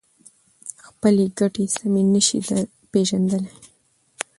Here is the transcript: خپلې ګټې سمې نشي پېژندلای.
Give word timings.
خپلې 0.85 1.25
ګټې 1.39 1.65
سمې 1.75 2.03
نشي 2.13 2.39
پېژندلای. 2.91 3.55